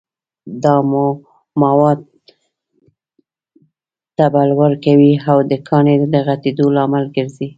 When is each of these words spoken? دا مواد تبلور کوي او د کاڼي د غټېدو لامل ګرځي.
دا 0.63 0.75
مواد 1.61 1.99
تبلور 4.17 4.71
کوي 4.85 5.13
او 5.29 5.37
د 5.51 5.53
کاڼي 5.67 5.95
د 6.13 6.15
غټېدو 6.27 6.65
لامل 6.75 7.05
ګرځي. 7.15 7.47